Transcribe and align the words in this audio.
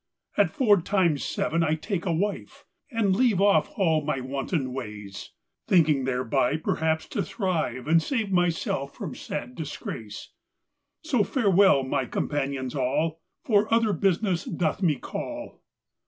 At 0.35 0.49
four 0.49 0.81
times 0.81 1.23
seven 1.23 1.61
I 1.61 1.75
take 1.75 2.07
a 2.07 2.11
wife, 2.11 2.65
And 2.89 3.15
leave 3.15 3.39
off 3.39 3.69
all 3.77 4.03
my 4.03 4.19
wanton 4.19 4.73
ways, 4.73 5.29
Thinking 5.67 6.05
thereby 6.05 6.57
perhaps 6.57 7.05
to 7.09 7.21
thrive, 7.21 7.87
And 7.87 8.01
save 8.01 8.31
myself 8.31 8.95
from 8.95 9.13
sad 9.13 9.53
disgrace. 9.53 10.29
So 11.03 11.23
farewell 11.23 11.83
my 11.83 12.05
companions 12.07 12.73
all, 12.73 13.21
For 13.43 13.71
other 13.71 13.93
business 13.93 14.43
doth 14.43 14.81
me 14.81 14.95
call. 14.95 15.61